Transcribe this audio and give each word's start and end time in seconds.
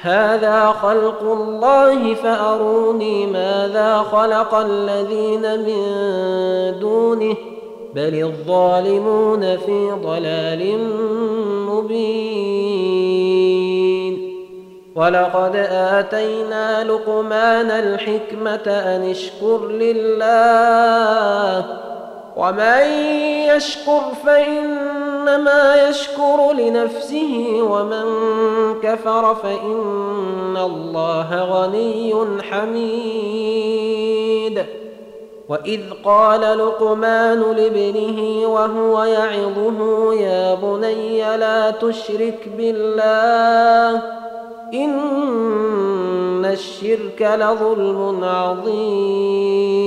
هذا 0.00 0.66
خلق 0.66 1.22
الله 1.22 2.14
فأروني 2.14 3.26
ماذا 3.26 3.98
خلق 3.98 4.54
الذين 4.54 5.60
من 5.60 5.82
دونه 6.80 7.36
بل 7.94 8.22
الظالمون 8.22 9.56
في 9.56 9.90
ضلال 10.02 10.78
مبين. 11.68 12.76
ولقد 14.96 15.56
آتينا 15.70 16.84
لقمان 16.84 17.70
الحكمة 17.70 18.66
أن 18.66 19.10
اشكر 19.10 19.68
لله 19.68 21.64
ومن 22.36 22.82
يشكر 23.56 24.02
فانما 25.26 25.88
يشكر 25.88 26.52
لنفسه 26.52 27.58
ومن 27.62 28.04
كفر 28.82 29.34
فان 29.34 30.56
الله 30.56 31.44
غني 31.44 32.14
حميد 32.42 33.86
واذ 35.48 35.80
قال 36.04 36.40
لقمان 36.40 37.40
لابنه 37.40 38.48
وهو 38.48 39.04
يعظه 39.04 40.14
يا 40.14 40.54
بني 40.54 41.36
لا 41.36 41.70
تشرك 41.70 42.48
بالله 42.56 44.02
ان 44.74 46.44
الشرك 46.44 47.22
لظلم 47.22 48.24
عظيم 48.24 49.86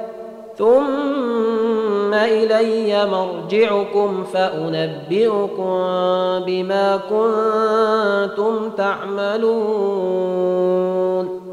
ثم 0.61 2.13
إلي 2.13 3.05
مرجعكم 3.05 4.23
فأنبئكم 4.33 5.79
بما 6.45 6.99
كنتم 7.09 8.69
تعملون. 8.69 10.31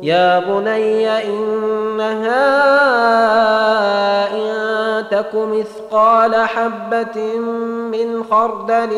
يا 0.03 0.39
بني 0.39 1.09
إنها 1.09 2.49
إن 4.35 5.05
تك 5.11 5.35
مثقال 5.35 6.35
حبة 6.35 7.39
من 7.93 8.25
خردل 8.31 8.91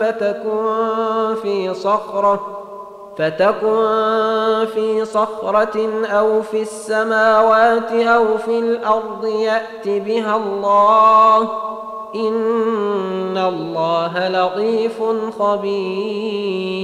فتكن 0.00 0.64
في 1.42 1.74
صخرة 1.74 2.63
فتكن 3.18 4.66
في 4.74 5.04
صخرة 5.04 5.88
أو 6.04 6.42
في 6.42 6.62
السماوات 6.62 7.92
أو 7.92 8.38
في 8.38 8.58
الأرض 8.58 9.24
يأت 9.24 9.88
بها 9.88 10.36
الله. 10.36 11.48
إن 12.14 13.38
الله 13.38 14.28
لطيف 14.28 15.02
خبير. 15.38 16.74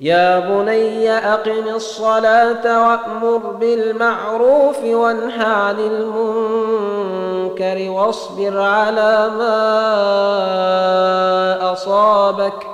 يا 0.00 0.38
بني 0.38 1.10
أقم 1.10 1.68
الصلاة 1.74 2.88
وأمر 2.88 3.40
بالمعروف 3.60 4.84
وانه 4.84 5.44
عن 5.44 5.78
المنكر 5.78 7.10
واصبر 7.90 8.60
على 8.60 9.30
ما 9.38 9.54
أصابك. 11.72 12.73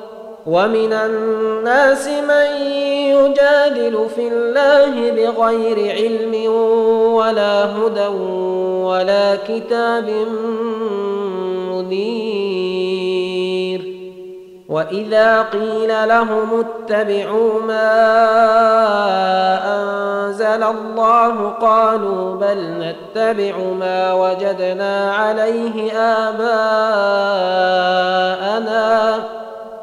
ومن 0.45 0.93
الناس 0.93 2.07
من 2.07 2.65
يجادل 3.11 4.07
في 4.15 4.27
الله 4.27 5.11
بغير 5.11 5.91
علم 5.91 6.51
ولا 7.13 7.65
هدى 7.65 8.07
ولا 8.85 9.35
كتاب 9.47 10.09
منير 11.69 12.81
وإذا 14.69 15.41
قيل 15.41 16.07
لهم 16.07 16.65
اتبعوا 16.65 17.61
ما 17.61 17.91
أنزل 19.75 20.63
الله 20.63 21.49
قالوا 21.49 22.35
بل 22.35 22.57
نتبع 22.79 23.57
ما 23.79 24.13
وجدنا 24.13 25.15
عليه 25.15 25.93
آباءنا 25.93 26.61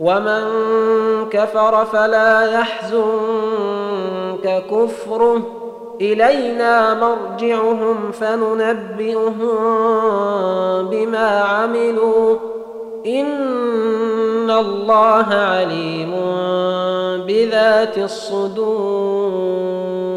ومن 0.00 0.44
كفر 1.30 1.84
فلا 1.84 2.52
يحزنك 2.52 3.04
كفره. 4.70 5.42
إلينا 6.00 6.94
مرجعهم 6.94 8.12
فننبئهم 8.12 9.56
بما 10.88 11.40
عملوا. 11.40 12.36
إن 13.06 14.50
الله 14.50 15.34
عليم 15.34 16.10
بذات 17.26 17.98
الصدور. 17.98 20.09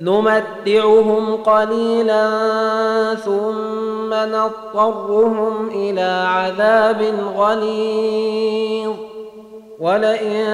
نمتعهم 0.00 1.36
قليلا 1.36 2.28
ثم 3.14 4.14
نضطرهم 4.14 5.68
إلى 5.68 6.26
عذاب 6.28 7.14
غليظ. 7.36 8.92
ولئن 9.80 10.44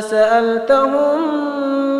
سألتهم 0.00 1.44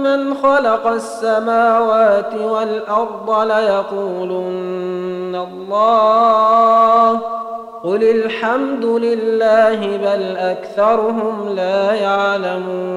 من 0.02 0.34
خلق 0.34 0.86
السماوات 0.86 2.34
والأرض 2.34 3.48
ليقولن 3.48 5.46
الله. 5.52 7.20
قل 7.84 8.02
الحمد 8.02 8.84
لله 8.84 9.96
بل 9.96 10.36
أكثرهم 10.36 11.48
لا 11.56 11.94
يعلمون. 11.94 12.96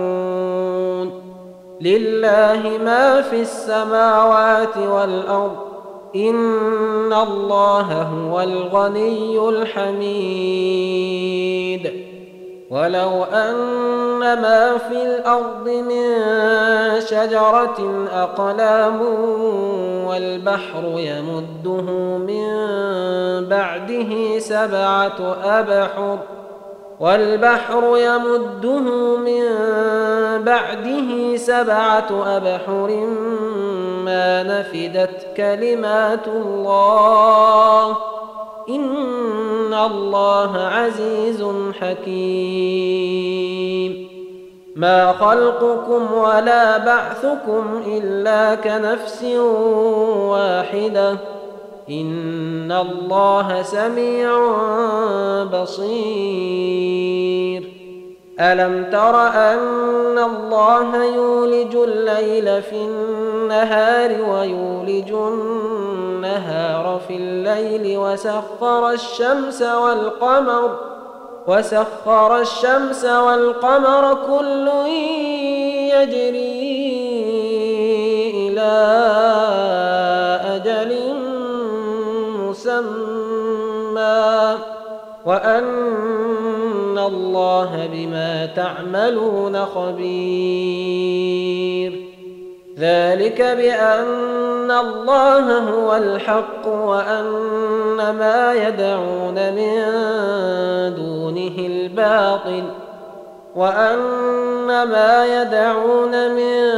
لله 1.81 2.77
ما 2.83 3.21
في 3.21 3.41
السماوات 3.41 4.77
والأرض 4.77 5.55
إن 6.15 7.13
الله 7.13 8.01
هو 8.01 8.41
الغني 8.41 9.49
الحميد. 9.49 10.79
ولو 12.71 13.23
أن 13.23 14.19
ما 14.19 14.77
في 14.77 15.03
الأرض 15.03 15.69
من 15.69 16.15
شجرة 16.99 18.07
أقلام 18.13 19.01
والبحر 20.07 20.83
يمده 20.85 21.91
من 22.17 22.49
بعده 23.49 24.39
سبعة 24.39 25.37
أبحر 25.43 26.17
والبحر 26.99 27.97
يمده 27.97 28.79
من 29.17 29.43
بعده 30.43 31.37
سبعة 31.37 32.37
أبحر 32.37 33.07
ما 34.05 34.43
نفدت 34.43 35.27
كلمات 35.37 36.27
الله. 36.27 37.97
إن 38.69 39.73
الله 39.73 40.57
عزيز 40.57 41.45
حكيم. 41.81 43.29
ما 44.75 45.11
خلقكم 45.11 46.13
ولا 46.13 46.77
بعثكم 46.77 47.83
إلا 47.87 48.55
كنفس 48.55 49.23
واحدة. 50.03 51.17
ان 51.91 52.71
الله 52.71 53.61
سميع 53.61 54.39
بصير 55.43 56.99
الم 58.39 58.91
تر 58.91 59.15
ان 59.27 60.17
الله 60.17 61.05
يولج 61.05 61.75
الليل 61.75 62.61
في 62.61 62.75
النهار 62.75 64.21
ويولج 64.29 65.11
النهار 65.11 67.01
في 67.07 67.15
الليل 67.15 67.97
وسخر 67.97 68.89
الشمس 68.91 69.61
والقمر 69.61 70.79
وسخر 71.47 72.39
الشمس 72.39 73.05
والقمر 73.05 74.17
كل 74.27 74.69
يجري 75.93 76.69
إلى 78.35 79.58
وأن 85.25 86.97
الله 86.97 87.89
بما 87.93 88.45
تعملون 88.45 89.65
خبير. 89.65 90.89
ذلك 92.79 93.41
بأن 93.41 94.71
الله 94.71 95.57
هو 95.59 95.95
الحق 95.95 96.67
وأن 96.67 97.95
ما 97.97 98.53
يدعون 98.53 99.53
من 99.53 99.81
دونه 100.95 101.67
الباطل. 101.67 102.63
وأن 103.55 104.67
ما 104.67 105.41
يدعون 105.41 106.31
من 106.35 106.69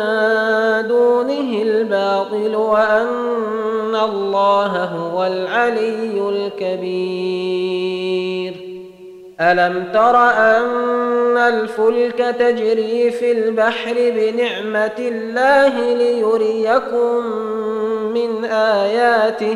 دونه 0.87 1.61
الباطل 1.61 2.55
وأن 2.55 3.95
الله 3.95 4.83
هو 4.83 5.25
العلي 5.25 6.29
الكبير. 6.29 7.81
ألم 9.41 9.83
تر 9.93 10.15
أن 10.29 11.37
الفلك 11.37 12.35
تجري 12.39 13.11
في 13.11 13.31
البحر 13.31 13.93
بنعمة 13.95 14.99
الله 14.99 15.93
ليريكم 15.93 17.25
من 18.13 18.45
آياته؟ 18.45 19.55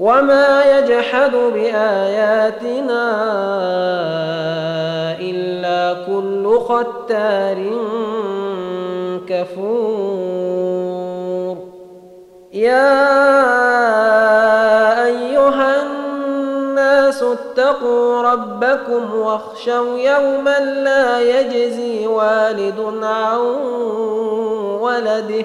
وما 0.00 0.78
يجحد 0.78 1.30
باياتنا 1.32 3.10
الا 5.20 5.96
كل 6.06 6.58
ختار 6.58 7.58
كفور 9.28 10.50
يا 12.52 13.04
ايها 15.04 15.82
الناس 15.82 17.22
اتقوا 17.22 18.22
ربكم 18.22 19.14
واخشوا 19.14 19.98
يوما 19.98 20.60
لا 20.60 21.20
يجزي 21.20 22.06
والد 22.06 22.94
عن 23.02 23.40
ولده 24.80 25.44